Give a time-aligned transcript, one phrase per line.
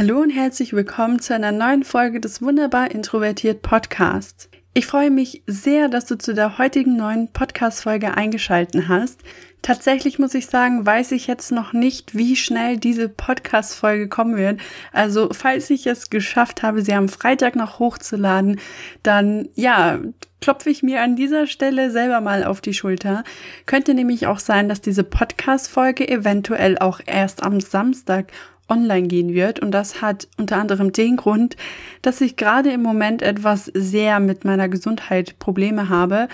[0.00, 4.48] Hallo und herzlich willkommen zu einer neuen Folge des Wunderbar Introvertiert Podcasts.
[4.72, 9.20] Ich freue mich sehr, dass du zu der heutigen neuen Podcast-Folge eingeschalten hast.
[9.60, 14.62] Tatsächlich muss ich sagen, weiß ich jetzt noch nicht, wie schnell diese Podcast-Folge kommen wird.
[14.90, 18.58] Also, falls ich es geschafft habe, sie am Freitag noch hochzuladen,
[19.02, 19.98] dann, ja,
[20.40, 23.22] klopfe ich mir an dieser Stelle selber mal auf die Schulter.
[23.66, 28.32] Könnte nämlich auch sein, dass diese Podcast-Folge eventuell auch erst am Samstag
[28.70, 29.60] online gehen wird.
[29.60, 31.56] Und das hat unter anderem den Grund,
[32.02, 36.28] dass ich gerade im Moment etwas sehr mit meiner Gesundheit Probleme habe.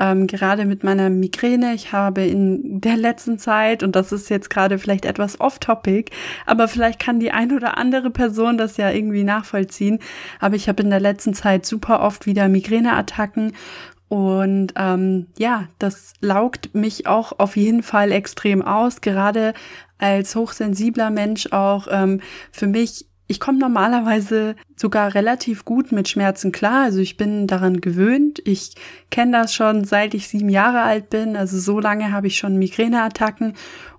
[0.00, 1.74] Ähm, gerade mit meiner Migräne.
[1.74, 6.12] Ich habe in der letzten Zeit, und das ist jetzt gerade vielleicht etwas off-topic,
[6.46, 9.98] aber vielleicht kann die ein oder andere Person das ja irgendwie nachvollziehen.
[10.38, 13.54] Aber ich habe in der letzten Zeit super oft wieder Migräneattacken
[14.08, 19.52] und ähm, ja, das laugt mich auch auf jeden Fall extrem aus, gerade
[19.98, 22.20] als hochsensibler Mensch auch ähm,
[22.52, 23.06] für mich.
[23.30, 26.84] Ich komme normalerweise sogar relativ gut mit Schmerzen klar.
[26.84, 28.40] Also ich bin daran gewöhnt.
[28.46, 28.74] Ich
[29.10, 31.36] kenne das schon seit ich sieben Jahre alt bin.
[31.36, 33.52] Also so lange habe ich schon Migräneattacken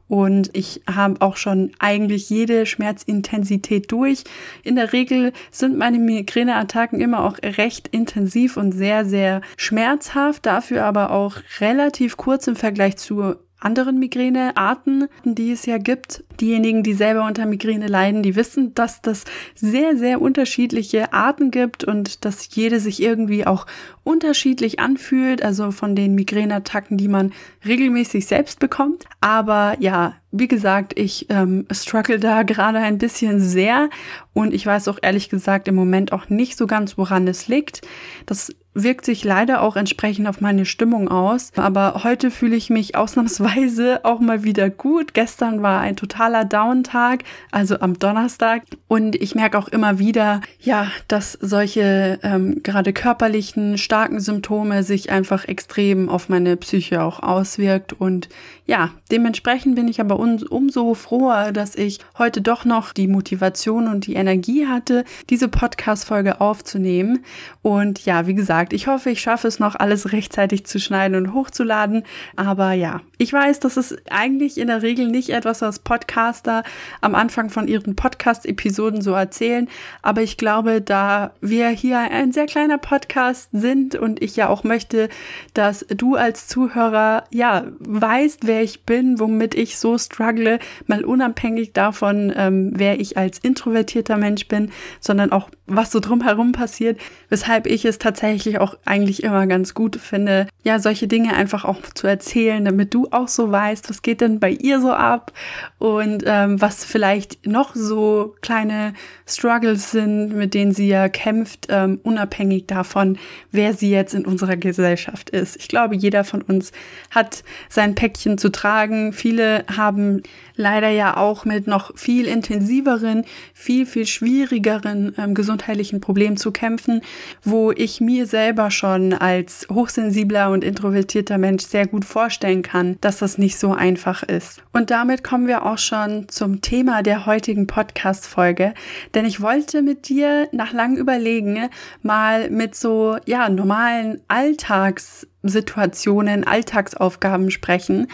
[0.09, 4.23] und ich habe auch schon eigentlich jede Schmerzintensität durch.
[4.63, 10.83] In der Regel sind meine Migräneattacken immer auch recht intensiv und sehr, sehr schmerzhaft, dafür
[10.83, 16.23] aber auch relativ kurz im Vergleich zu anderen Migränearten, die es ja gibt.
[16.39, 21.83] Diejenigen, die selber unter Migräne leiden, die wissen, dass das sehr, sehr unterschiedliche Arten gibt
[21.83, 23.65] und dass jede sich irgendwie auch
[24.03, 27.33] unterschiedlich anfühlt, also von den Migräneattacken, die man
[27.65, 29.05] regelmäßig selbst bekommt.
[29.21, 33.89] Aber ja, wie gesagt, ich ähm, struggle da gerade ein bisschen sehr
[34.33, 37.81] und ich weiß auch ehrlich gesagt im Moment auch nicht so ganz, woran es liegt.
[38.25, 41.51] Das wirkt sich leider auch entsprechend auf meine Stimmung aus.
[41.55, 45.13] Aber heute fühle ich mich ausnahmsweise auch mal wieder gut.
[45.13, 48.63] Gestern war ein totaler Downtag, also am Donnerstag.
[48.87, 55.11] Und ich merke auch immer wieder, ja, dass solche ähm, gerade körperlichen, starken Symptome sich
[55.11, 57.93] einfach extrem auf meine Psyche auch auswirkt.
[57.93, 58.29] Und
[58.65, 63.87] ja, dementsprechend bin ich aber um, umso froher, dass ich heute doch noch die Motivation
[63.87, 67.25] und die Energie hatte, diese Podcast-Folge aufzunehmen.
[67.61, 71.33] Und ja, wie gesagt, ich hoffe, ich schaffe es noch, alles rechtzeitig zu schneiden und
[71.33, 72.03] hochzuladen.
[72.35, 76.63] Aber ja, ich weiß, das ist eigentlich in der Regel nicht etwas, was Podcaster
[77.01, 79.67] am Anfang von ihren Podcast-Episoden so erzählen.
[80.01, 84.63] Aber ich glaube, da wir hier ein sehr kleiner Podcast sind und ich ja auch
[84.63, 85.09] möchte,
[85.53, 91.73] dass du als Zuhörer ja weißt, wer ich bin, womit ich so struggle, mal unabhängig
[91.73, 96.99] davon, ähm, wer ich als introvertierter Mensch bin, sondern auch was so drumherum passiert,
[97.29, 101.81] weshalb ich es tatsächlich auch eigentlich immer ganz gut finde, ja, solche Dinge einfach auch
[101.93, 105.31] zu erzählen, damit du auch so weißt, was geht denn bei ihr so ab
[105.77, 108.93] und ähm, was vielleicht noch so kleine
[109.25, 113.17] Struggles sind, mit denen sie ja kämpft, ähm, unabhängig davon,
[113.51, 115.55] wer sie jetzt in unserer Gesellschaft ist.
[115.55, 116.71] Ich glaube, jeder von uns
[117.09, 119.13] hat sein Päckchen zu tragen.
[119.13, 120.23] Viele haben
[120.55, 127.01] leider ja auch mit noch viel intensiveren, viel, viel schwierigeren ähm, gesundheitlichen Problemen zu kämpfen,
[127.43, 133.17] wo ich mir selber schon als hochsensibler und introvertierter Mensch sehr gut vorstellen kann, dass
[133.17, 134.63] das nicht so einfach ist.
[134.71, 138.73] Und damit kommen wir auch schon zum Thema der heutigen Podcast-Folge,
[139.13, 141.69] denn ich wollte mit dir nach langem Überlegen
[142.01, 148.07] mal mit so, ja, normalen Alltags Situationen, Alltagsaufgaben sprechen,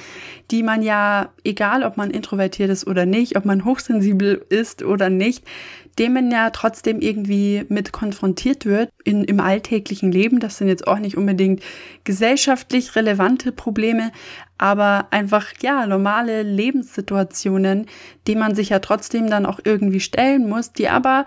[0.51, 5.09] die man ja, egal ob man introvertiert ist oder nicht, ob man hochsensibel ist oder
[5.09, 5.43] nicht,
[5.97, 10.39] dem man ja trotzdem irgendwie mit konfrontiert wird in, im alltäglichen Leben.
[10.39, 11.63] Das sind jetzt auch nicht unbedingt
[12.03, 14.11] gesellschaftlich relevante Probleme,
[14.57, 17.87] aber einfach, ja, normale Lebenssituationen,
[18.27, 21.25] die man sich ja trotzdem dann auch irgendwie stellen muss, die aber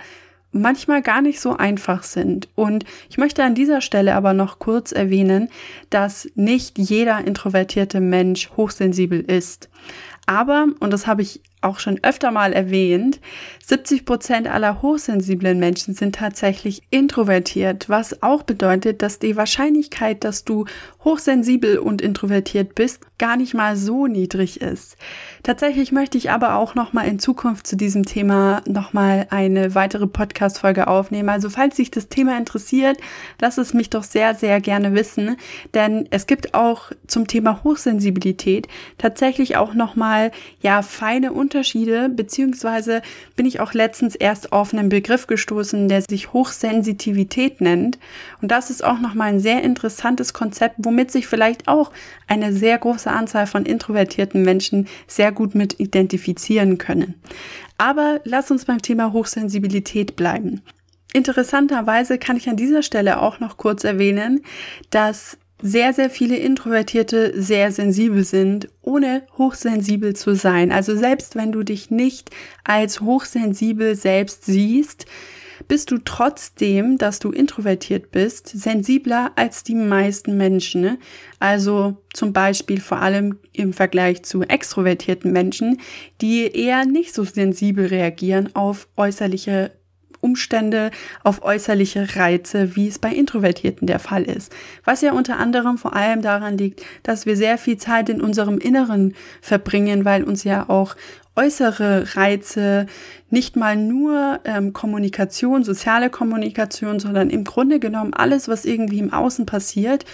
[0.52, 2.48] manchmal gar nicht so einfach sind.
[2.54, 5.48] Und ich möchte an dieser Stelle aber noch kurz erwähnen,
[5.90, 9.68] dass nicht jeder introvertierte Mensch hochsensibel ist.
[10.26, 13.20] Aber, und das habe ich auch schon öfter mal erwähnt,
[13.66, 20.44] 70 Prozent aller hochsensiblen Menschen sind tatsächlich introvertiert, was auch bedeutet, dass die Wahrscheinlichkeit, dass
[20.44, 20.64] du
[21.04, 24.96] hochsensibel und introvertiert bist, gar nicht mal so niedrig ist.
[25.42, 29.74] Tatsächlich möchte ich aber auch noch mal in Zukunft zu diesem Thema noch mal eine
[29.74, 31.28] weitere Podcast Folge aufnehmen.
[31.28, 32.98] Also falls sich das Thema interessiert,
[33.40, 35.36] lass es mich doch sehr sehr gerne wissen,
[35.74, 38.68] denn es gibt auch zum Thema Hochsensibilität
[38.98, 40.30] tatsächlich auch noch mal
[40.60, 43.00] ja feine Unterschiede, beziehungsweise
[43.34, 47.98] bin ich auch letztens erst auf einen Begriff gestoßen, der sich Hochsensitivität nennt.
[48.42, 51.90] Und das ist auch nochmal ein sehr interessantes Konzept, womit sich vielleicht auch
[52.26, 57.14] eine sehr große Anzahl von introvertierten Menschen sehr gut mit identifizieren können.
[57.78, 60.60] Aber lass uns beim Thema Hochsensibilität bleiben.
[61.14, 64.42] Interessanterweise kann ich an dieser Stelle auch noch kurz erwähnen,
[64.90, 70.70] dass sehr, sehr viele Introvertierte sehr sensibel sind, ohne hochsensibel zu sein.
[70.70, 72.30] Also selbst wenn du dich nicht
[72.64, 75.06] als hochsensibel selbst siehst,
[75.66, 80.80] bist du trotzdem, dass du introvertiert bist, sensibler als die meisten Menschen.
[80.80, 80.98] Ne?
[81.40, 85.80] Also zum Beispiel vor allem im Vergleich zu extrovertierten Menschen,
[86.20, 89.72] die eher nicht so sensibel reagieren auf äußerliche
[90.28, 90.90] Umstände,
[91.24, 94.52] auf äußerliche Reize, wie es bei Introvertierten der Fall ist.
[94.84, 98.58] Was ja unter anderem vor allem daran liegt, dass wir sehr viel Zeit in unserem
[98.58, 100.96] Inneren verbringen, weil uns ja auch
[101.34, 102.86] äußere Reize,
[103.30, 109.12] nicht mal nur ähm, Kommunikation, soziale Kommunikation, sondern im Grunde genommen alles, was irgendwie im
[109.12, 110.04] Außen passiert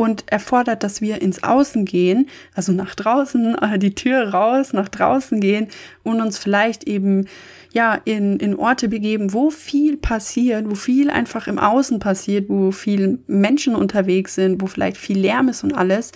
[0.00, 5.40] und erfordert, dass wir ins Außen gehen, also nach draußen, die Tür raus, nach draußen
[5.40, 5.68] gehen
[6.04, 7.26] und uns vielleicht eben
[7.72, 12.72] ja in, in Orte begeben, wo viel passiert, wo viel einfach im Außen passiert, wo
[12.72, 16.12] viel Menschen unterwegs sind, wo vielleicht viel Lärm ist und alles,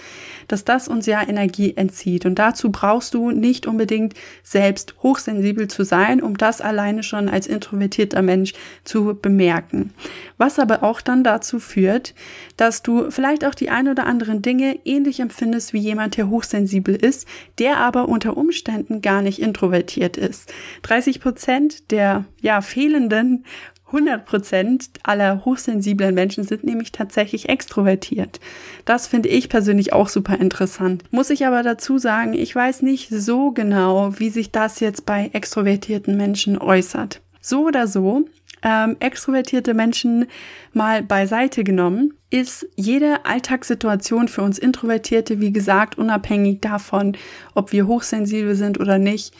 [0.49, 2.27] dass das uns ja Energie entzieht.
[2.27, 7.47] Und dazu brauchst du nicht unbedingt selbst hochsensibel zu sein, um das alleine schon als
[7.47, 9.93] introvertierter Mensch zu bemerken.
[10.39, 12.15] Was aber auch dann dazu führt,
[12.57, 16.95] dass du vielleicht auch die ein oder anderen Dinge ähnlich empfindest wie jemand, der hochsensibel
[16.95, 17.27] ist,
[17.59, 20.53] der aber unter Umständen gar nicht introvertiert ist.
[20.83, 23.45] 30 Prozent der ja fehlenden
[23.87, 28.41] 100 Prozent aller hochsensiblen Menschen sind nämlich tatsächlich extrovertiert.
[28.85, 31.05] Das finde ich persönlich auch super interessant.
[31.13, 35.31] Muss ich aber dazu sagen, ich weiß nicht so genau, wie sich das jetzt bei
[35.33, 37.21] extrovertierten Menschen äußert.
[37.41, 38.25] So oder so,
[38.65, 40.27] ähm, extrovertierte Menschen
[40.73, 47.17] mal beiseite genommen, ist jede Alltagssituation für uns Introvertierte, wie gesagt, unabhängig davon,
[47.55, 49.35] ob wir hochsensibel sind oder nicht,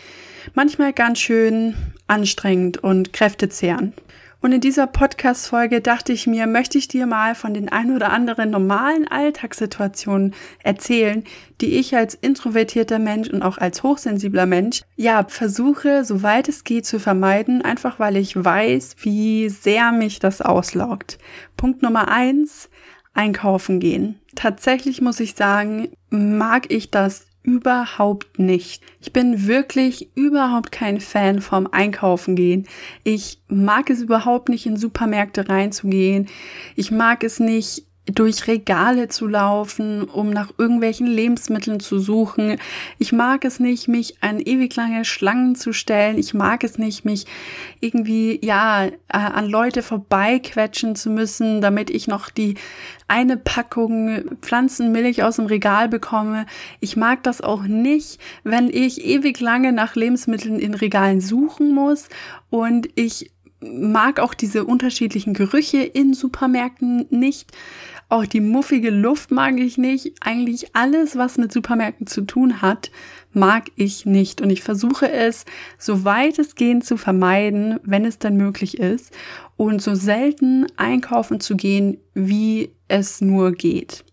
[0.55, 1.75] manchmal ganz schön
[2.07, 3.95] anstrengend und kräftezehrend.
[4.45, 8.13] Und in dieser Podcast-Folge dachte ich mir, möchte ich dir mal von den ein oder
[8.13, 11.25] anderen normalen Alltagssituationen erzählen,
[11.63, 16.85] die ich als introvertierter Mensch und auch als hochsensibler Mensch, ja, versuche, soweit es geht,
[16.85, 21.17] zu vermeiden, einfach weil ich weiß, wie sehr mich das auslaugt.
[21.57, 22.69] Punkt Nummer eins,
[23.15, 24.21] einkaufen gehen.
[24.35, 28.83] Tatsächlich muss ich sagen, mag ich das überhaupt nicht.
[29.01, 32.67] Ich bin wirklich überhaupt kein Fan vom Einkaufen gehen.
[33.05, 36.27] Ich mag es überhaupt nicht in Supermärkte reinzugehen.
[36.75, 42.59] Ich mag es nicht durch Regale zu laufen, um nach irgendwelchen Lebensmitteln zu suchen.
[42.99, 46.19] Ich mag es nicht, mich an ewig lange Schlangen zu stellen.
[46.19, 47.25] Ich mag es nicht, mich
[47.81, 52.57] irgendwie, ja, äh, an Leute vorbeiquetschen zu müssen, damit ich noch die
[53.09, 56.47] eine Packung Pflanzenmilch aus dem Regal bekomme.
[56.81, 62.09] Ich mag das auch nicht, wenn ich ewig lange nach Lebensmitteln in Regalen suchen muss
[62.51, 63.31] und ich
[63.65, 67.53] mag auch diese unterschiedlichen Gerüche in Supermärkten nicht.
[68.09, 70.13] Auch die muffige Luft mag ich nicht.
[70.21, 72.91] Eigentlich alles, was mit Supermärkten zu tun hat,
[73.33, 74.41] mag ich nicht.
[74.41, 75.45] Und ich versuche es,
[75.79, 79.13] so weit es geht, zu vermeiden, wenn es dann möglich ist.
[79.57, 84.05] Und so selten einkaufen zu gehen, wie es nur geht.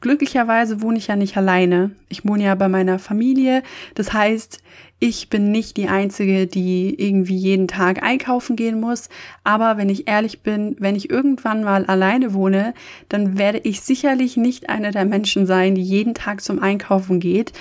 [0.00, 1.90] Glücklicherweise wohne ich ja nicht alleine.
[2.08, 3.62] Ich wohne ja bei meiner Familie.
[3.94, 4.62] Das heißt,
[5.00, 9.08] ich bin nicht die Einzige, die irgendwie jeden Tag einkaufen gehen muss.
[9.44, 12.74] Aber wenn ich ehrlich bin, wenn ich irgendwann mal alleine wohne,
[13.08, 17.52] dann werde ich sicherlich nicht einer der Menschen sein, die jeden Tag zum Einkaufen geht,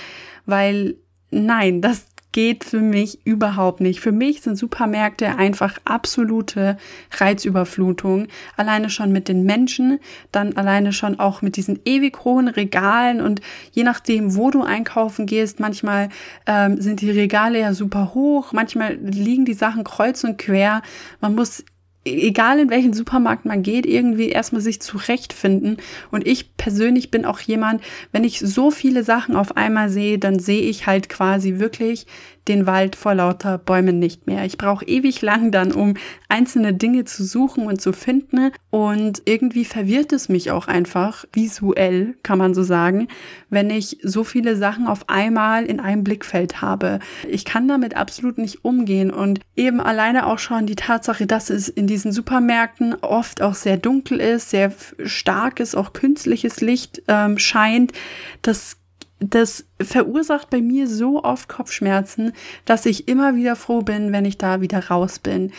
[0.45, 0.95] weil
[1.29, 3.99] nein, das geht für mich überhaupt nicht.
[3.99, 6.77] Für mich sind Supermärkte einfach absolute
[7.11, 8.27] Reizüberflutung.
[8.55, 9.99] Alleine schon mit den Menschen,
[10.31, 13.41] dann alleine schon auch mit diesen ewig hohen Regalen und
[13.71, 16.09] je nachdem, wo du einkaufen gehst, manchmal
[16.45, 20.81] ähm, sind die Regale ja super hoch, manchmal liegen die Sachen kreuz und quer.
[21.21, 21.63] Man muss
[22.07, 25.77] egal in welchen Supermarkt man geht, irgendwie erstmal sich zurechtfinden.
[26.11, 30.39] Und ich persönlich bin auch jemand, wenn ich so viele Sachen auf einmal sehe, dann
[30.39, 32.05] sehe ich halt quasi wirklich
[32.47, 34.45] den Wald vor lauter Bäumen nicht mehr.
[34.45, 35.95] Ich brauche ewig lang dann, um
[36.29, 38.51] einzelne Dinge zu suchen und zu finden.
[38.69, 43.07] Und irgendwie verwirrt es mich auch einfach, visuell kann man so sagen,
[43.49, 46.99] wenn ich so viele Sachen auf einmal in einem Blickfeld habe.
[47.27, 49.11] Ich kann damit absolut nicht umgehen.
[49.11, 53.77] Und eben alleine auch schon die Tatsache, dass es in diesen Supermärkten oft auch sehr
[53.77, 54.71] dunkel ist, sehr
[55.03, 57.93] starkes, auch künstliches Licht ähm, scheint,
[58.41, 58.77] das
[59.19, 62.33] das verursacht bei mir so oft Kopfschmerzen,
[62.65, 65.51] dass ich immer wieder froh bin, wenn ich da wieder raus bin.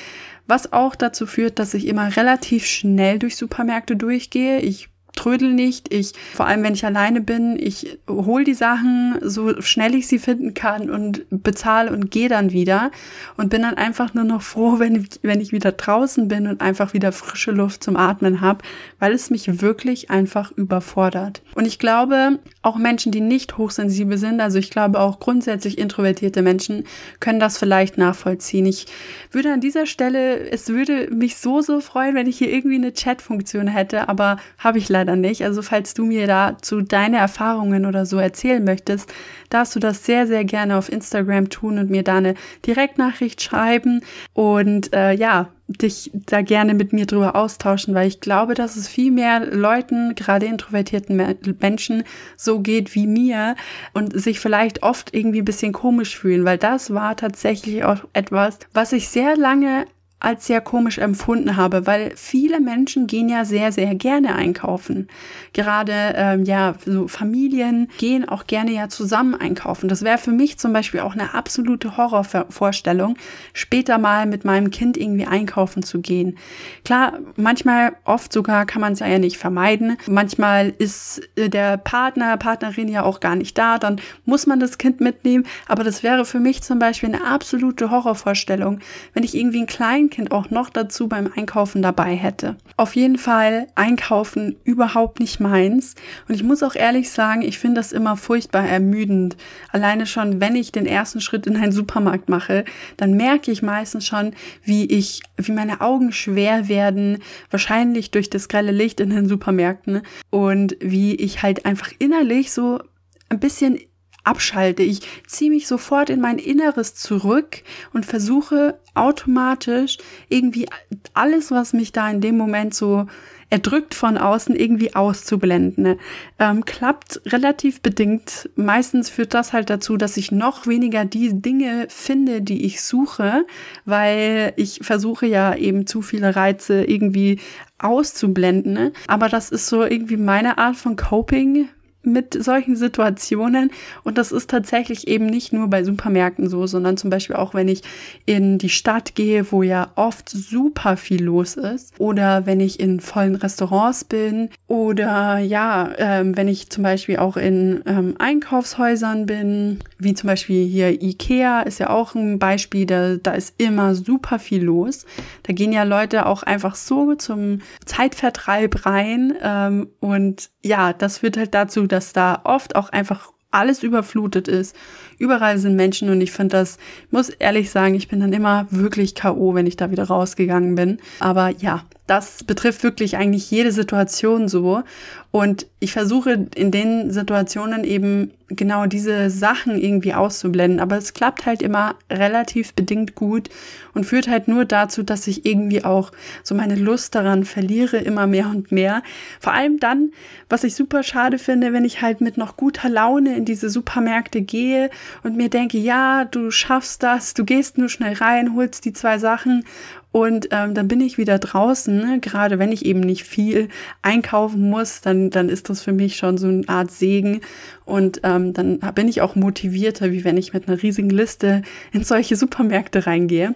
[0.47, 4.61] Was auch dazu führt, dass ich immer relativ schnell durch Supermärkte durchgehe.
[4.61, 4.89] Ich
[5.19, 5.93] trödel nicht.
[5.93, 10.19] Ich, vor allem wenn ich alleine bin, ich hole die Sachen so schnell ich sie
[10.19, 12.93] finden kann und bezahle und gehe dann wieder
[13.37, 16.61] und bin dann einfach nur noch froh, wenn ich, wenn ich wieder draußen bin und
[16.61, 18.63] einfach wieder frische Luft zum Atmen habe,
[19.01, 21.43] weil es mich wirklich einfach überfordert.
[21.55, 26.43] Und ich glaube, auch Menschen, die nicht hochsensibel sind, also ich glaube auch grundsätzlich introvertierte
[26.43, 26.85] Menschen,
[27.19, 28.67] können das vielleicht nachvollziehen.
[28.67, 28.87] Ich
[29.33, 32.93] würde an dieser Stelle, es würde mich so, so freuen, wenn ich hier irgendwie eine
[32.93, 35.45] Chat-Funktion hätte, aber habe ich leider nicht.
[35.45, 39.13] Also falls du mir dazu deine Erfahrungen oder so erzählen möchtest,
[39.51, 42.35] darfst du das sehr, sehr gerne auf Instagram tun und mir da eine
[42.67, 44.03] Direktnachricht schreiben.
[44.35, 48.89] Und äh, ja, dich da gerne mit mir drüber austauschen, weil ich glaube, dass es
[48.89, 51.17] viel mehr Leuten, gerade introvertierten
[51.61, 52.05] Menschen,
[52.37, 53.55] so geht wie mir
[53.93, 58.59] und sich vielleicht oft irgendwie ein bisschen komisch fühlen, weil das war tatsächlich auch etwas,
[58.73, 59.85] was ich sehr lange
[60.21, 65.09] als sehr komisch empfunden habe, weil viele Menschen gehen ja sehr, sehr gerne einkaufen.
[65.53, 69.89] Gerade ähm, ja, so Familien gehen auch gerne ja zusammen einkaufen.
[69.89, 73.17] Das wäre für mich zum Beispiel auch eine absolute Horrorvorstellung,
[73.53, 76.37] später mal mit meinem Kind irgendwie einkaufen zu gehen.
[76.85, 79.99] Klar, manchmal, oft sogar kann man es ja nicht vermeiden.
[80.09, 84.79] Manchmal ist äh, der Partner, Partnerin ja auch gar nicht da, dann muss man das
[84.79, 85.47] Kind mitnehmen.
[85.69, 88.81] Aber das wäre für mich zum Beispiel eine absolute Horrorvorstellung,
[89.15, 92.57] wenn ich irgendwie einen kleinen Kleinkind auch noch dazu beim Einkaufen dabei hätte.
[92.77, 95.95] Auf jeden Fall Einkaufen überhaupt nicht meins.
[96.29, 99.37] Und ich muss auch ehrlich sagen, ich finde das immer furchtbar ermüdend.
[99.71, 102.65] Alleine schon, wenn ich den ersten Schritt in einen Supermarkt mache,
[102.97, 107.19] dann merke ich meistens schon, wie ich, wie meine Augen schwer werden,
[107.51, 112.81] wahrscheinlich durch das grelle Licht in den Supermärkten und wie ich halt einfach innerlich so
[113.29, 113.79] ein bisschen
[114.25, 114.83] abschalte.
[114.83, 119.99] Ich ziehe mich sofort in mein Inneres zurück und versuche automatisch
[120.29, 120.69] irgendwie
[121.15, 123.07] alles, was mich da in dem Moment so
[123.51, 125.99] erdrückt von außen irgendwie auszublenden.
[126.39, 128.51] Ähm, klappt relativ bedingt.
[128.57, 133.47] Meistens führt das halt dazu, dass ich noch weniger die Dinge finde, die ich suche,
[133.87, 137.41] weil ich versuche ja eben zu viele Reize irgendwie
[137.79, 138.93] auszublenden.
[139.07, 141.69] Aber das ist so irgendwie meine Art von Coping
[142.13, 143.71] mit solchen Situationen.
[144.05, 147.69] Und das ist tatsächlich eben nicht nur bei Supermärkten so, sondern zum Beispiel auch, wenn
[147.69, 147.83] ich
[148.27, 151.95] in die Stadt gehe, wo ja oft super viel los ist.
[151.99, 154.51] Oder wenn ich in vollen Restaurants bin.
[154.67, 160.67] Oder ja, ähm, wenn ich zum Beispiel auch in ähm, Einkaufshäusern bin, wie zum Beispiel
[160.67, 165.07] hier Ikea ist ja auch ein Beispiel, da, da ist immer super viel los.
[165.43, 169.35] Da gehen ja Leute auch einfach so zum Zeitvertreib rein.
[169.43, 174.77] Ähm, und ja, das führt halt dazu, dass da oft auch einfach alles überflutet ist.
[175.19, 176.79] Überall sind Menschen und ich finde das,
[177.11, 180.99] muss ehrlich sagen, ich bin dann immer wirklich K.O., wenn ich da wieder rausgegangen bin.
[181.21, 184.83] Aber ja, das betrifft wirklich eigentlich jede Situation so.
[185.31, 190.81] Und ich versuche in den Situationen eben genau diese Sachen irgendwie auszublenden.
[190.81, 193.51] Aber es klappt halt immer relativ bedingt gut
[193.93, 196.11] und führt halt nur dazu, dass ich irgendwie auch
[196.43, 199.03] so meine Lust daran verliere, immer mehr und mehr.
[199.39, 200.13] Vor allem dann,
[200.49, 204.41] was ich super schade finde, wenn ich halt mit noch guter Laune in diese Supermärkte
[204.41, 204.89] gehe
[205.23, 209.19] und mir denke, ja, du schaffst das, du gehst nur schnell rein, holst die zwei
[209.19, 209.65] Sachen
[210.11, 212.19] und ähm, dann bin ich wieder draußen, ne?
[212.21, 213.69] gerade wenn ich eben nicht viel
[214.01, 217.43] einkaufen muss, dann, dann ist das für mich schon so eine Art Segen.
[217.85, 221.63] Und ähm, dann bin ich auch motivierter, wie wenn ich mit einer riesigen Liste
[221.93, 223.55] in solche Supermärkte reingehe.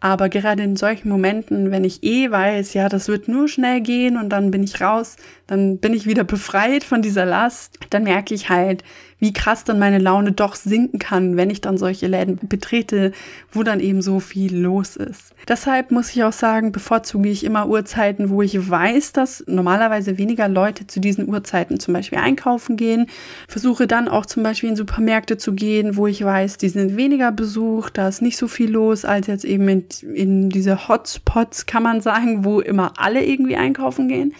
[0.00, 4.16] Aber gerade in solchen Momenten, wenn ich eh weiß, ja, das wird nur schnell gehen
[4.16, 5.16] und dann bin ich raus,
[5.46, 8.84] dann bin ich wieder befreit von dieser Last, dann merke ich halt,
[9.18, 13.12] wie krass dann meine Laune doch sinken kann, wenn ich dann solche Läden betrete,
[13.52, 15.34] wo dann eben so viel los ist.
[15.48, 20.48] Deshalb muss ich auch sagen, bevorzuge ich immer Uhrzeiten, wo ich weiß, dass normalerweise weniger
[20.48, 23.06] Leute zu diesen Uhrzeiten zum Beispiel einkaufen gehen.
[23.48, 27.32] Versuche dann auch zum Beispiel in Supermärkte zu gehen, wo ich weiß, die sind weniger
[27.32, 29.84] besucht, da ist nicht so viel los, als jetzt eben in,
[30.14, 34.34] in diese Hotspots, kann man sagen, wo immer alle irgendwie einkaufen gehen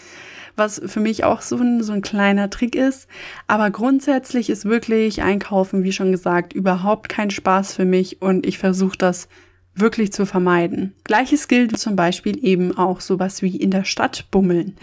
[0.58, 3.08] was für mich auch so ein, so ein kleiner Trick ist.
[3.46, 8.58] Aber grundsätzlich ist wirklich Einkaufen, wie schon gesagt, überhaupt kein Spaß für mich und ich
[8.58, 9.28] versuche das
[9.74, 10.94] wirklich zu vermeiden.
[11.04, 14.76] Gleiches gilt zum Beispiel eben auch sowas wie in der Stadt bummeln.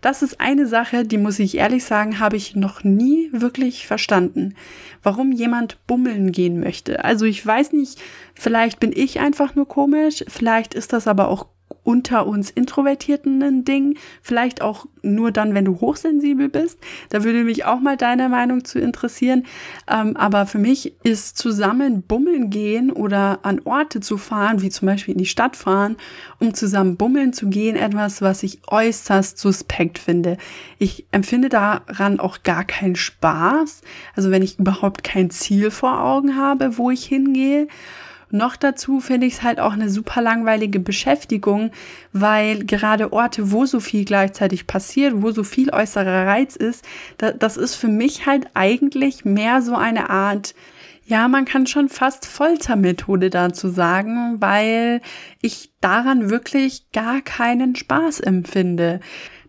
[0.00, 4.54] Das ist eine Sache, die muss ich ehrlich sagen, habe ich noch nie wirklich verstanden,
[5.02, 7.04] warum jemand bummeln gehen möchte.
[7.04, 8.00] Also ich weiß nicht,
[8.34, 11.46] vielleicht bin ich einfach nur komisch, vielleicht ist das aber auch
[11.86, 16.78] unter uns Introvertierten ein Ding, vielleicht auch nur dann, wenn du hochsensibel bist.
[17.10, 19.44] Da würde mich auch mal deine Meinung zu interessieren.
[19.88, 24.86] Ähm, aber für mich ist zusammen bummeln gehen oder an Orte zu fahren, wie zum
[24.86, 25.96] Beispiel in die Stadt fahren,
[26.40, 30.38] um zusammen bummeln zu gehen, etwas, was ich äußerst suspekt finde.
[30.78, 33.82] Ich empfinde daran auch gar keinen Spaß.
[34.16, 37.68] Also wenn ich überhaupt kein Ziel vor Augen habe, wo ich hingehe.
[38.30, 41.70] Noch dazu finde ich es halt auch eine super langweilige Beschäftigung,
[42.12, 46.84] weil gerade Orte, wo so viel gleichzeitig passiert, wo so viel äußerer Reiz ist,
[47.18, 50.54] da, das ist für mich halt eigentlich mehr so eine Art,
[51.04, 55.00] ja, man kann schon fast Foltermethode dazu sagen, weil
[55.40, 58.98] ich daran wirklich gar keinen Spaß empfinde.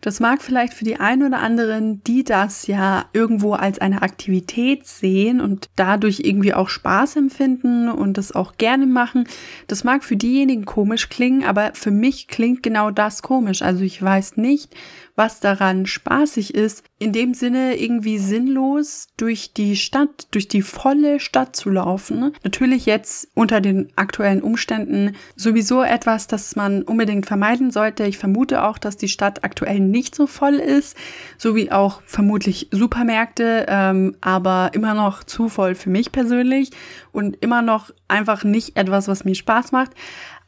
[0.01, 4.85] Das mag vielleicht für die einen oder anderen, die das ja irgendwo als eine Aktivität
[4.85, 9.27] sehen und dadurch irgendwie auch Spaß empfinden und das auch gerne machen.
[9.67, 13.61] Das mag für diejenigen komisch klingen, aber für mich klingt genau das komisch.
[13.61, 14.75] Also ich weiß nicht,
[15.17, 21.19] was daran spaßig ist, in dem Sinne irgendwie sinnlos durch die Stadt, durch die volle
[21.19, 22.33] Stadt zu laufen.
[22.43, 28.05] Natürlich jetzt unter den aktuellen Umständen sowieso etwas, das man unbedingt vermeiden sollte.
[28.05, 30.95] Ich vermute auch, dass die Stadt aktuell nicht so voll ist,
[31.39, 36.69] so wie auch vermutlich Supermärkte, ähm, aber immer noch zu voll für mich persönlich
[37.11, 39.93] und immer noch einfach nicht etwas, was mir Spaß macht.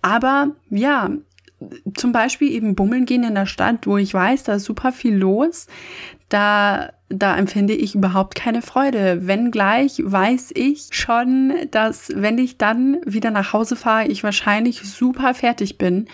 [0.02, 1.10] Aber ja,
[1.94, 5.16] zum Beispiel eben bummeln gehen in der Stadt, wo ich weiß, da ist super viel
[5.16, 5.68] los,
[6.30, 9.28] da, da empfinde ich überhaupt keine Freude.
[9.28, 15.34] Wenngleich weiß ich schon, dass wenn ich dann wieder nach Hause fahre, ich wahrscheinlich super
[15.34, 16.08] fertig bin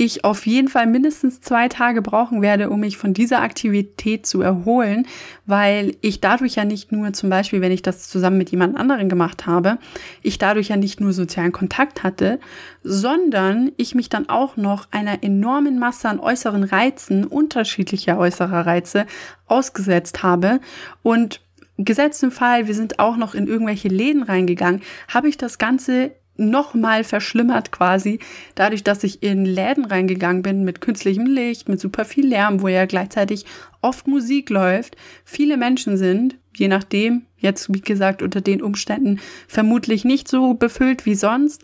[0.00, 4.40] ich auf jeden Fall mindestens zwei Tage brauchen werde, um mich von dieser Aktivität zu
[4.40, 5.08] erholen,
[5.44, 9.08] weil ich dadurch ja nicht nur zum Beispiel, wenn ich das zusammen mit jemand anderen
[9.08, 9.78] gemacht habe,
[10.22, 12.38] ich dadurch ja nicht nur sozialen Kontakt hatte,
[12.84, 19.04] sondern ich mich dann auch noch einer enormen Masse an äußeren Reizen, unterschiedlicher äußerer Reize,
[19.46, 20.60] ausgesetzt habe.
[21.02, 21.40] Und
[21.76, 26.12] gesetzt im Fall, wir sind auch noch in irgendwelche Läden reingegangen, habe ich das Ganze
[26.38, 28.20] nochmal verschlimmert quasi,
[28.54, 32.68] dadurch, dass ich in Läden reingegangen bin mit künstlichem Licht, mit super viel Lärm, wo
[32.68, 33.44] ja gleichzeitig
[33.82, 40.04] oft Musik läuft, viele Menschen sind, je nachdem, jetzt wie gesagt unter den Umständen vermutlich
[40.04, 41.62] nicht so befüllt wie sonst.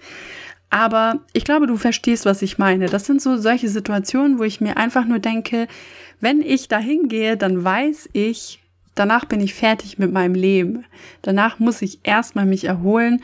[0.70, 2.86] Aber ich glaube, du verstehst, was ich meine.
[2.86, 5.68] Das sind so solche Situationen, wo ich mir einfach nur denke,
[6.20, 8.60] wenn ich da hingehe, dann weiß ich,
[8.96, 10.84] danach bin ich fertig mit meinem Leben.
[11.22, 13.22] Danach muss ich erstmal mich erholen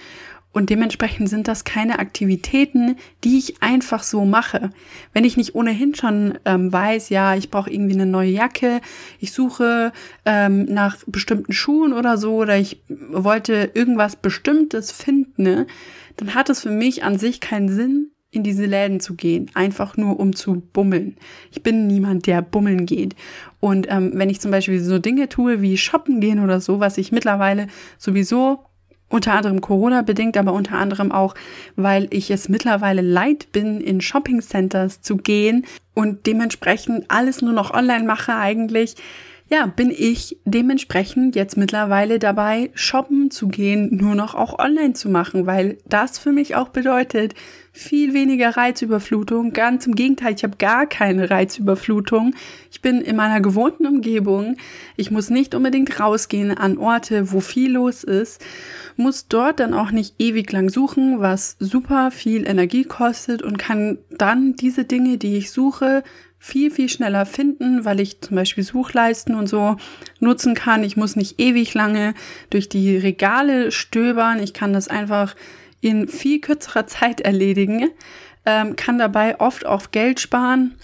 [0.53, 4.71] und dementsprechend sind das keine Aktivitäten, die ich einfach so mache.
[5.13, 8.81] Wenn ich nicht ohnehin schon ähm, weiß, ja, ich brauche irgendwie eine neue Jacke,
[9.21, 9.93] ich suche
[10.25, 15.67] ähm, nach bestimmten Schuhen oder so, oder ich wollte irgendwas Bestimmtes finden, ne,
[16.17, 19.97] dann hat es für mich an sich keinen Sinn, in diese Läden zu gehen, einfach
[19.97, 21.17] nur um zu bummeln.
[21.51, 23.17] Ich bin niemand, der bummeln geht.
[23.59, 26.97] Und ähm, wenn ich zum Beispiel so Dinge tue wie shoppen gehen oder so, was
[26.97, 27.67] ich mittlerweile
[27.99, 28.61] sowieso
[29.11, 31.35] unter anderem Corona bedingt, aber unter anderem auch,
[31.77, 37.53] weil ich es mittlerweile leid bin, in Shopping Centers zu gehen und dementsprechend alles nur
[37.53, 38.94] noch online mache eigentlich.
[39.53, 45.09] Ja, bin ich dementsprechend jetzt mittlerweile dabei, shoppen zu gehen, nur noch auch online zu
[45.09, 47.35] machen, weil das für mich auch bedeutet,
[47.73, 49.53] viel weniger Reizüberflutung.
[49.53, 52.37] Ganz im Gegenteil, ich habe gar keine Reizüberflutung.
[52.71, 54.57] Ich bin in meiner gewohnten Umgebung.
[54.97, 58.41] Ich muss nicht unbedingt rausgehen an Orte, wo viel los ist.
[58.97, 63.99] Muss dort dann auch nicht ewig lang suchen, was super viel Energie kostet und kann
[64.11, 66.05] dann diese Dinge, die ich suche,
[66.42, 69.76] viel, viel schneller finden, weil ich zum Beispiel Suchleisten und so
[70.20, 70.83] nutzen kann.
[70.83, 72.14] Ich muss nicht ewig lange
[72.48, 74.42] durch die Regale stöbern.
[74.42, 75.37] Ich kann das einfach
[75.83, 77.90] in viel kürzerer Zeit erledigen,
[78.46, 80.74] ähm, kann dabei oft auf Geld sparen.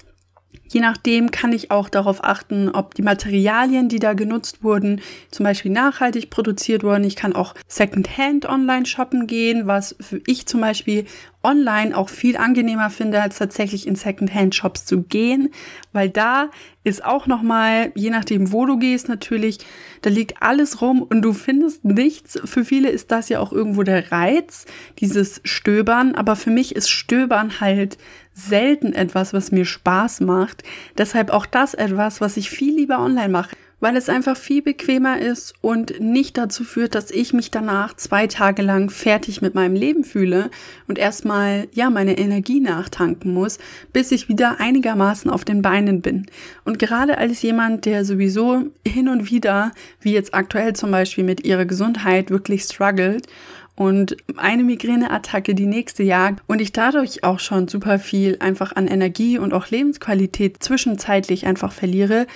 [0.68, 5.00] Je nachdem kann ich auch darauf achten, ob die Materialien, die da genutzt wurden,
[5.30, 7.04] zum Beispiel nachhaltig produziert wurden.
[7.04, 11.06] Ich kann auch Secondhand online shoppen gehen, was ich zum Beispiel
[11.46, 15.50] online auch viel angenehmer finde, als tatsächlich in Secondhand-Shops zu gehen,
[15.92, 16.50] weil da
[16.82, 19.58] ist auch nochmal, je nachdem, wo du gehst, natürlich,
[20.02, 22.38] da liegt alles rum und du findest nichts.
[22.44, 24.66] Für viele ist das ja auch irgendwo der Reiz,
[24.98, 27.96] dieses Stöbern, aber für mich ist Stöbern halt
[28.36, 30.62] selten etwas, was mir Spaß macht.
[30.98, 35.20] Deshalb auch das etwas, was ich viel lieber online mache weil es einfach viel bequemer
[35.20, 39.74] ist und nicht dazu führt, dass ich mich danach zwei Tage lang fertig mit meinem
[39.74, 40.50] Leben fühle
[40.88, 43.58] und erstmal, ja, meine Energie nachtanken muss,
[43.92, 46.26] bis ich wieder einigermaßen auf den Beinen bin.
[46.64, 51.44] Und gerade als jemand, der sowieso hin und wieder, wie jetzt aktuell zum Beispiel mit
[51.44, 53.26] ihrer Gesundheit wirklich struggelt
[53.76, 58.88] und eine Migräneattacke die nächste jagt und ich dadurch auch schon super viel einfach an
[58.88, 62.26] Energie und auch Lebensqualität zwischenzeitlich einfach verliere,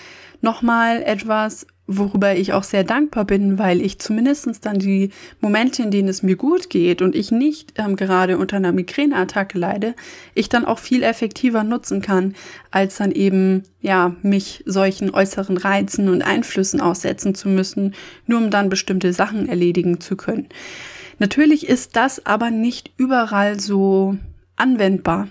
[0.42, 5.90] nochmal etwas, worüber ich auch sehr dankbar bin, weil ich zumindestens dann die Momente, in
[5.90, 9.94] denen es mir gut geht und ich nicht ähm, gerade unter einer Migräneattacke leide,
[10.34, 12.34] ich dann auch viel effektiver nutzen kann,
[12.70, 17.94] als dann eben, ja, mich solchen äußeren Reizen und Einflüssen aussetzen zu müssen,
[18.26, 20.48] nur um dann bestimmte Sachen erledigen zu können.
[21.20, 24.16] Natürlich ist das aber nicht überall so
[24.56, 25.28] anwendbar.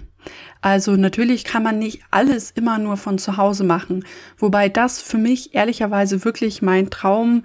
[0.62, 4.06] Also natürlich kann man nicht alles immer nur von zu Hause machen,
[4.38, 7.44] wobei das für mich ehrlicherweise wirklich mein Traum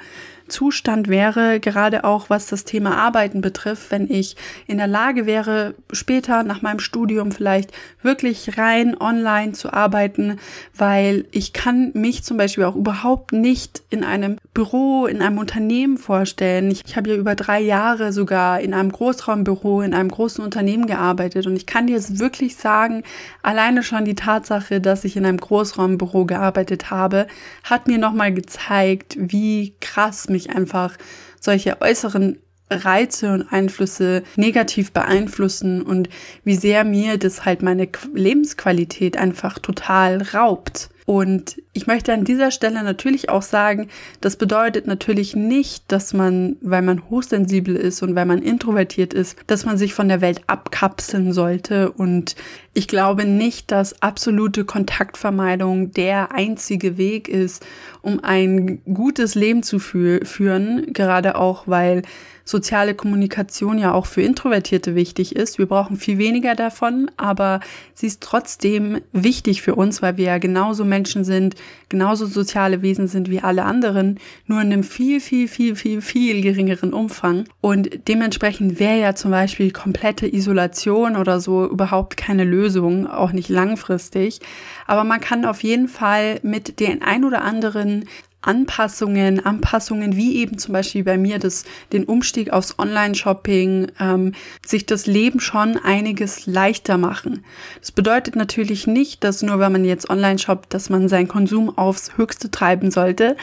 [0.49, 5.75] Zustand wäre, gerade auch was das Thema Arbeiten betrifft, wenn ich in der Lage wäre,
[5.93, 10.39] später nach meinem Studium vielleicht wirklich rein online zu arbeiten,
[10.77, 15.97] weil ich kann mich zum Beispiel auch überhaupt nicht in einem Büro, in einem Unternehmen
[15.97, 16.71] vorstellen.
[16.71, 20.87] Ich, ich habe ja über drei Jahre sogar in einem Großraumbüro, in einem großen Unternehmen
[20.87, 23.03] gearbeitet und ich kann dir jetzt wirklich sagen,
[23.43, 27.27] alleine schon die Tatsache, dass ich in einem Großraumbüro gearbeitet habe,
[27.63, 30.97] hat mir nochmal gezeigt, wie krass mich einfach
[31.41, 32.39] solche äußeren
[32.71, 36.09] Reize und Einflüsse negativ beeinflussen und
[36.45, 40.91] wie sehr mir das halt meine Lebensqualität einfach total raubt.
[41.07, 43.89] Und ich möchte an dieser Stelle natürlich auch sagen,
[44.23, 49.37] das bedeutet natürlich nicht, dass man, weil man hochsensibel ist und weil man introvertiert ist,
[49.47, 51.93] dass man sich von der Welt abkapseln sollte.
[51.93, 52.37] Und
[52.73, 57.67] ich glaube nicht, dass absolute Kontaktvermeidung der einzige Weg ist,
[58.01, 62.03] um ein gutes Leben zu fü führen, gerade auch weil
[62.45, 65.59] soziale Kommunikation ja auch für Introvertierte wichtig ist.
[65.59, 67.61] Wir brauchen viel weniger davon, aber
[67.95, 71.57] sie ist trotzdem wichtig für uns, weil wir ja genauso Menschen sind,
[71.89, 76.41] genauso soziale Wesen sind wie alle anderen, nur in einem viel, viel, viel, viel, viel
[76.41, 77.45] geringeren Umfang.
[77.61, 83.49] Und dementsprechend wäre ja zum Beispiel komplette Isolation oder so überhaupt keine Lösung, auch nicht
[83.49, 84.39] langfristig.
[84.87, 88.05] Aber man kann auf jeden Fall mit den ein oder anderen
[88.47, 94.33] Anpassungen, Anpassungen wie eben zum Beispiel bei mir das, den Umstieg aufs Online-Shopping, ähm,
[94.65, 97.45] sich das Leben schon einiges leichter machen.
[97.81, 101.77] Das bedeutet natürlich nicht, dass nur wenn man jetzt online shoppt, dass man seinen Konsum
[101.77, 103.37] aufs Höchste treiben sollte.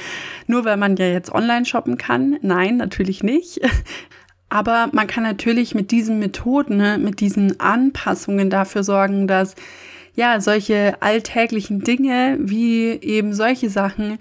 [0.47, 2.37] Nur weil man ja jetzt online shoppen kann.
[2.41, 3.61] Nein, natürlich nicht.
[4.49, 9.55] Aber man kann natürlich mit diesen Methoden, ne, mit diesen Anpassungen dafür sorgen, dass
[10.15, 14.17] ja solche alltäglichen Dinge wie eben solche Sachen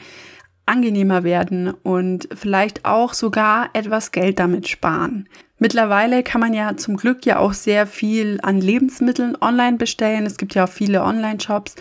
[0.71, 5.29] angenehmer werden und vielleicht auch sogar etwas Geld damit sparen.
[5.63, 10.25] Mittlerweile kann man ja zum Glück ja auch sehr viel an Lebensmitteln online bestellen.
[10.25, 11.75] Es gibt ja auch viele Online-Shops,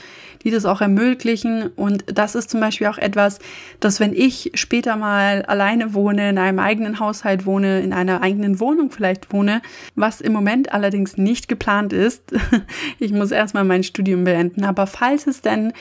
[0.44, 1.68] die das auch ermöglichen.
[1.78, 3.40] Und das ist zum Beispiel auch etwas,
[3.80, 8.60] dass wenn ich später mal alleine wohne, in einem eigenen Haushalt wohne, in einer eigenen
[8.60, 9.62] Wohnung vielleicht wohne,
[9.96, 12.34] was im Moment allerdings nicht geplant ist.
[13.00, 14.66] ich muss erstmal mein Studium beenden.
[14.66, 15.72] Aber falls es denn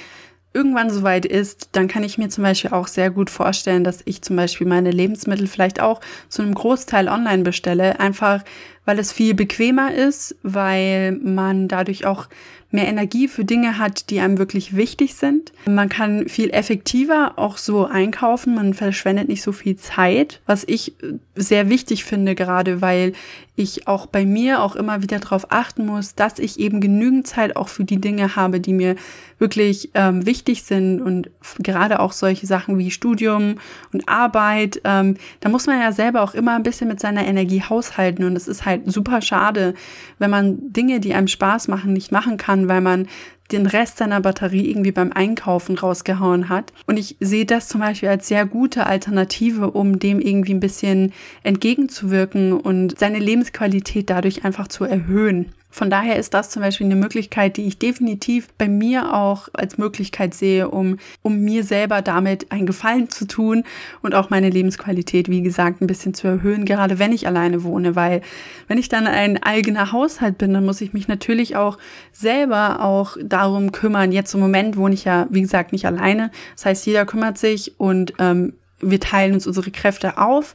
[0.55, 4.23] irgendwann soweit ist, dann kann ich mir zum Beispiel auch sehr gut vorstellen, dass ich
[4.23, 8.43] zum Beispiel meine Lebensmittel vielleicht auch zu einem Großteil online bestelle, einfach
[8.89, 12.27] weil es viel bequemer ist, weil man dadurch auch
[12.71, 15.53] mehr Energie für Dinge hat, die einem wirklich wichtig sind.
[15.67, 20.95] Man kann viel effektiver auch so einkaufen, man verschwendet nicht so viel Zeit, was ich
[21.35, 23.13] sehr wichtig finde, gerade weil
[23.57, 27.57] ich auch bei mir auch immer wieder darauf achten muss, dass ich eben genügend Zeit
[27.57, 28.95] auch für die Dinge habe, die mir
[29.39, 33.57] wirklich ähm, wichtig sind und gerade auch solche Sachen wie Studium
[33.93, 37.63] und Arbeit, ähm, da muss man ja selber auch immer ein bisschen mit seiner Energie
[37.63, 39.75] haushalten und es ist halt super schade,
[40.19, 43.09] wenn man Dinge, die einem Spaß machen, nicht machen kann, weil man
[43.53, 46.73] den Rest seiner Batterie irgendwie beim Einkaufen rausgehauen hat.
[46.87, 51.13] Und ich sehe das zum Beispiel als sehr gute Alternative, um dem irgendwie ein bisschen
[51.43, 55.53] entgegenzuwirken und seine Lebensqualität dadurch einfach zu erhöhen.
[55.71, 59.77] Von daher ist das zum Beispiel eine Möglichkeit, die ich definitiv bei mir auch als
[59.77, 63.65] Möglichkeit sehe, um, um mir selber damit einen Gefallen zu tun
[64.01, 67.95] und auch meine Lebensqualität, wie gesagt, ein bisschen zu erhöhen, gerade wenn ich alleine wohne,
[67.95, 68.23] weil
[68.67, 71.77] wenn ich dann ein eigener Haushalt bin, dann muss ich mich natürlich auch
[72.13, 74.13] selber auch darum kümmern.
[74.13, 76.31] Jetzt im Moment wohne ich ja, wie gesagt, nicht alleine.
[76.57, 80.55] Das heißt, jeder kümmert sich und ähm, wir teilen uns unsere Kräfte auf.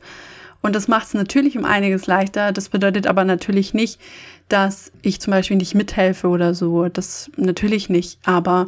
[0.62, 2.52] Und das macht es natürlich um einiges leichter.
[2.52, 4.00] Das bedeutet aber natürlich nicht,
[4.48, 6.88] dass ich zum Beispiel nicht mithelfe oder so.
[6.88, 8.20] Das natürlich nicht.
[8.24, 8.68] Aber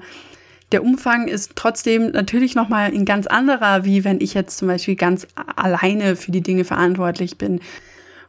[0.71, 4.95] der Umfang ist trotzdem natürlich nochmal ein ganz anderer, wie wenn ich jetzt zum Beispiel
[4.95, 7.61] ganz alleine für die Dinge verantwortlich bin.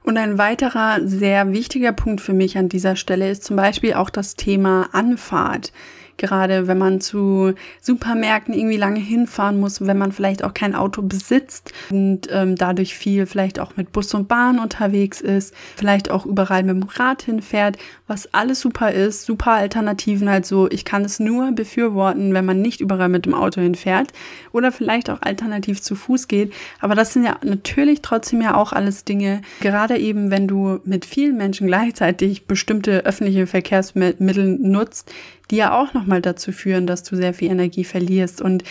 [0.07, 4.09] Und ein weiterer sehr wichtiger Punkt für mich an dieser Stelle ist zum Beispiel auch
[4.09, 5.73] das Thema Anfahrt.
[6.17, 11.03] Gerade wenn man zu Supermärkten irgendwie lange hinfahren muss, wenn man vielleicht auch kein Auto
[11.03, 16.27] besitzt und ähm, dadurch viel vielleicht auch mit Bus und Bahn unterwegs ist, vielleicht auch
[16.27, 17.77] überall mit dem Rad hinfährt,
[18.07, 20.29] was alles super ist, super Alternativen.
[20.29, 24.13] Also ich kann es nur befürworten, wenn man nicht überall mit dem Auto hinfährt
[24.53, 26.53] oder vielleicht auch alternativ zu Fuß geht.
[26.81, 31.05] Aber das sind ja natürlich trotzdem ja auch alles Dinge, gerade eben wenn du mit
[31.05, 35.13] vielen Menschen gleichzeitig bestimmte öffentliche Verkehrsmittel nutzt,
[35.51, 38.41] die ja auch nochmal dazu führen, dass du sehr viel Energie verlierst.
[38.41, 38.65] Und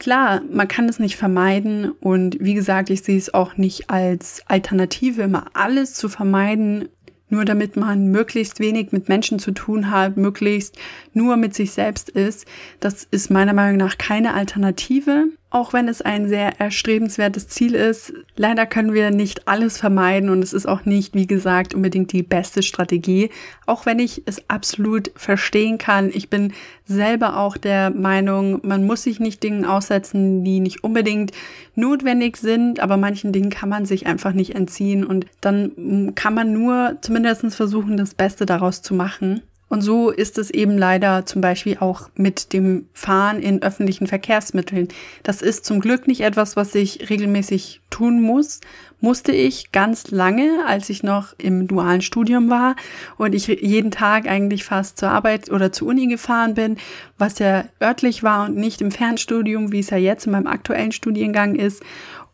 [0.00, 4.42] Klar, man kann es nicht vermeiden und wie gesagt, ich sehe es auch nicht als
[4.48, 6.88] Alternative, immer alles zu vermeiden
[7.34, 10.78] nur damit man möglichst wenig mit Menschen zu tun hat, möglichst
[11.12, 12.46] nur mit sich selbst ist.
[12.80, 18.12] Das ist meiner Meinung nach keine Alternative, auch wenn es ein sehr erstrebenswertes Ziel ist.
[18.34, 22.24] Leider können wir nicht alles vermeiden und es ist auch nicht, wie gesagt, unbedingt die
[22.24, 23.30] beste Strategie,
[23.64, 26.10] auch wenn ich es absolut verstehen kann.
[26.12, 26.52] Ich bin
[26.86, 31.30] selber auch der Meinung, man muss sich nicht Dingen aussetzen, die nicht unbedingt
[31.76, 36.52] notwendig sind, aber manchen Dingen kann man sich einfach nicht entziehen und dann kann man
[36.52, 39.40] nur zumindest versuchen, das Beste daraus zu machen.
[39.68, 44.88] Und so ist es eben leider zum Beispiel auch mit dem Fahren in öffentlichen Verkehrsmitteln.
[45.22, 48.60] Das ist zum Glück nicht etwas, was ich regelmäßig tun muss.
[49.00, 52.76] Musste ich ganz lange, als ich noch im dualen Studium war
[53.16, 56.76] und ich jeden Tag eigentlich fast zur Arbeit oder zur Uni gefahren bin,
[57.18, 60.92] was ja örtlich war und nicht im Fernstudium, wie es ja jetzt in meinem aktuellen
[60.92, 61.82] Studiengang ist.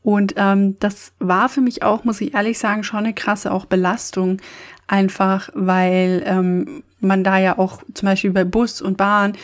[0.03, 3.67] Und ähm, das war für mich auch, muss ich ehrlich sagen, schon eine krasse auch
[3.67, 4.41] Belastung.
[4.87, 9.35] Einfach weil ähm, man da ja auch zum Beispiel bei Bus und Bahn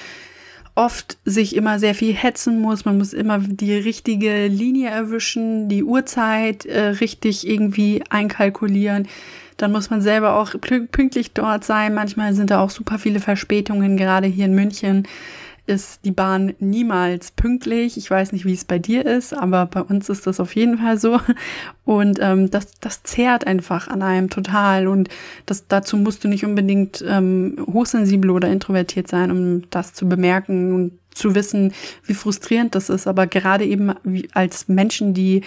[0.77, 2.85] oft sich immer sehr viel hetzen muss.
[2.85, 9.09] Man muss immer die richtige Linie erwischen, die Uhrzeit äh, richtig irgendwie einkalkulieren.
[9.57, 11.95] Dann muss man selber auch pünktlich dort sein.
[11.95, 15.09] Manchmal sind da auch super viele Verspätungen, gerade hier in München
[15.67, 17.97] ist die Bahn niemals pünktlich.
[17.97, 20.79] Ich weiß nicht, wie es bei dir ist, aber bei uns ist das auf jeden
[20.79, 21.21] Fall so.
[21.85, 24.87] Und ähm, das, das zehrt einfach an einem total.
[24.87, 25.09] Und
[25.45, 30.73] das, dazu musst du nicht unbedingt ähm, hochsensibel oder introvertiert sein, um das zu bemerken
[30.73, 31.73] und zu wissen,
[32.05, 33.07] wie frustrierend das ist.
[33.07, 33.95] Aber gerade eben
[34.35, 35.43] als Menschen, die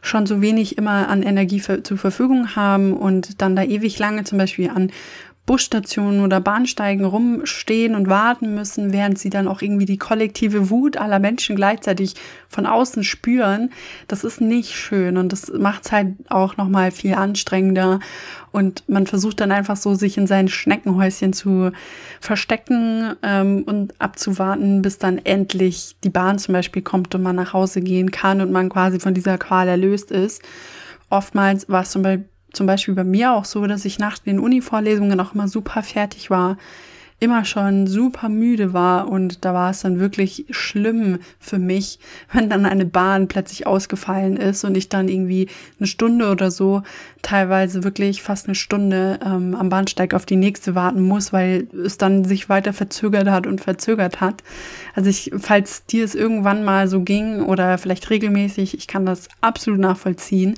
[0.00, 4.38] schon so wenig immer an Energie zur Verfügung haben und dann da ewig lange zum
[4.38, 4.90] Beispiel an
[5.48, 10.98] Busstationen oder Bahnsteigen rumstehen und warten müssen, während sie dann auch irgendwie die kollektive Wut
[10.98, 12.14] aller Menschen gleichzeitig
[12.50, 13.70] von außen spüren.
[14.08, 17.98] Das ist nicht schön und das macht es halt auch noch mal viel anstrengender
[18.52, 21.72] und man versucht dann einfach so sich in sein Schneckenhäuschen zu
[22.20, 27.54] verstecken ähm, und abzuwarten, bis dann endlich die Bahn zum Beispiel kommt und man nach
[27.54, 30.42] Hause gehen kann und man quasi von dieser Qual erlöst ist.
[31.08, 34.38] Oftmals war es zum Beispiel zum Beispiel bei mir auch so, dass ich nach den
[34.38, 36.56] Uni-Vorlesungen auch immer super fertig war,
[37.20, 41.98] immer schon super müde war und da war es dann wirklich schlimm für mich,
[42.32, 46.82] wenn dann eine Bahn plötzlich ausgefallen ist und ich dann irgendwie eine Stunde oder so,
[47.22, 51.98] teilweise wirklich fast eine Stunde ähm, am Bahnsteig auf die nächste warten muss, weil es
[51.98, 54.44] dann sich weiter verzögert hat und verzögert hat.
[54.94, 59.28] Also ich, falls dir es irgendwann mal so ging oder vielleicht regelmäßig, ich kann das
[59.40, 60.54] absolut nachvollziehen.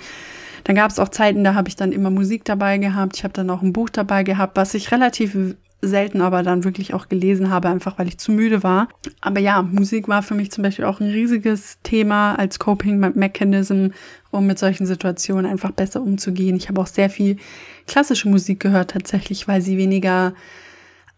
[0.65, 3.17] Dann gab es auch Zeiten, da habe ich dann immer Musik dabei gehabt.
[3.17, 5.37] Ich habe dann auch ein Buch dabei gehabt, was ich relativ
[5.83, 8.89] selten aber dann wirklich auch gelesen habe, einfach weil ich zu müde war.
[9.21, 13.89] Aber ja, Musik war für mich zum Beispiel auch ein riesiges Thema als Coping Mechanism,
[14.31, 16.57] um mit solchen Situationen einfach besser umzugehen.
[16.57, 17.39] Ich habe auch sehr viel
[17.87, 20.35] klassische Musik gehört tatsächlich, weil sie weniger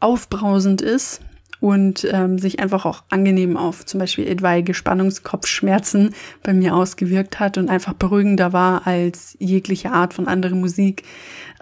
[0.00, 1.20] aufbrausend ist
[1.62, 7.56] und ähm, sich einfach auch angenehm auf zum Beispiel etwaige Spannungskopfschmerzen bei mir ausgewirkt hat
[7.56, 11.04] und einfach beruhigender war als jegliche Art von andere Musik.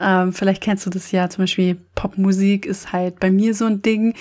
[0.01, 3.83] Ähm, vielleicht kennst du das ja, zum Beispiel Popmusik ist halt bei mir so ein
[3.83, 4.15] Ding.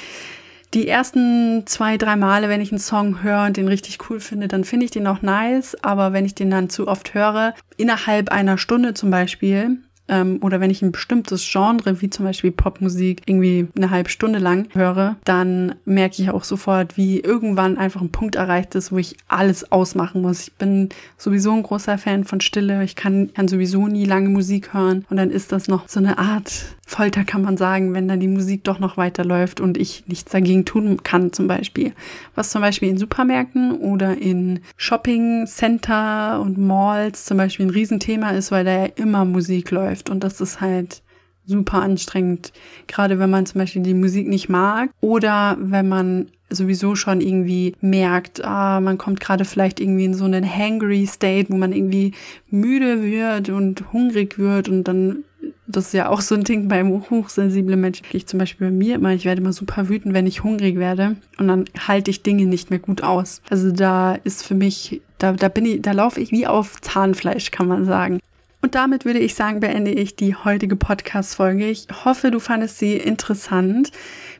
[0.74, 4.50] Die ersten zwei, drei Male, wenn ich einen Song höre und den richtig cool finde,
[4.50, 5.82] dann finde ich den auch nice.
[5.82, 10.60] Aber wenn ich den dann zu oft höre, innerhalb einer Stunde zum Beispiel, ähm, oder
[10.60, 15.16] wenn ich ein bestimmtes Genre, wie zum Beispiel Popmusik, irgendwie eine halbe Stunde lang höre,
[15.24, 19.72] dann merke ich auch sofort, wie irgendwann einfach ein Punkt erreicht ist, wo ich alles
[19.72, 20.48] ausmachen muss.
[20.48, 22.84] Ich bin sowieso ein großer Fan von Stille.
[22.84, 25.06] Ich kann, kann sowieso nie lange Musik hören.
[25.10, 28.28] Und dann ist das noch so eine Art Folter, kann man sagen, wenn dann die
[28.28, 31.94] Musik doch noch weiterläuft und ich nichts dagegen tun kann, zum Beispiel.
[32.34, 38.32] Was zum Beispiel in Supermärkten oder in Shopping Center und Malls zum Beispiel ein Riesenthema
[38.32, 41.04] ist, weil da ja immer Musik läuft und das ist halt
[41.46, 42.54] super anstrengend,
[42.88, 47.76] gerade wenn man zum Beispiel die Musik nicht mag oder wenn man sowieso schon irgendwie
[47.82, 52.14] merkt, ah, man kommt gerade vielleicht irgendwie in so einen hangry State, wo man irgendwie
[52.50, 55.24] müde wird und hungrig wird und dann
[55.72, 58.04] Das ist ja auch so ein Ding beim hochsensiblen Menschen.
[58.12, 61.16] Ich zum Beispiel bei mir immer, ich werde immer super wütend, wenn ich hungrig werde
[61.38, 63.44] und dann halte ich Dinge nicht mehr gut aus.
[63.52, 67.52] Also da ist für mich, da, da bin ich, da laufe ich wie auf Zahnfleisch,
[67.52, 68.20] kann man sagen.
[68.62, 71.70] Und damit würde ich sagen, beende ich die heutige Podcast-Folge.
[71.70, 73.92] Ich hoffe, du fandest sie interessant.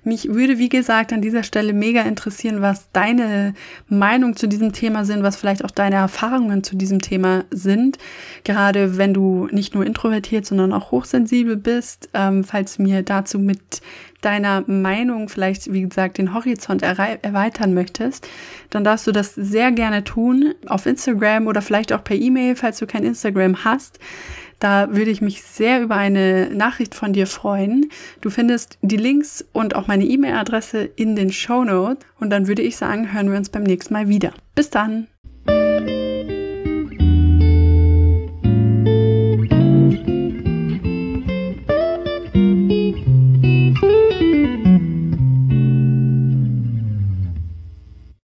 [0.04, 3.54] Mich würde, wie gesagt, an dieser Stelle mega interessieren, was deine
[3.88, 7.98] Meinung zu diesem Thema sind, was vielleicht auch deine Erfahrungen zu diesem Thema sind.
[8.44, 12.10] Gerade wenn du nicht nur introvertiert, sondern auch hochsensibel bist.
[12.14, 13.82] Ähm, falls mir dazu mit
[14.22, 18.28] deiner Meinung vielleicht, wie gesagt, den Horizont erweitern möchtest,
[18.70, 22.80] dann darfst du das sehr gerne tun auf Instagram oder vielleicht auch per E-Mail, falls
[22.80, 24.00] du kein Instagram hast.
[24.60, 27.90] Da würde ich mich sehr über eine Nachricht von dir freuen.
[28.22, 32.06] Du findest die Links und auch meine E-Mail-Adresse in den Show Notes.
[32.20, 34.34] Und dann würde ich sagen, hören wir uns beim nächsten Mal wieder.
[34.56, 35.08] Bis dann!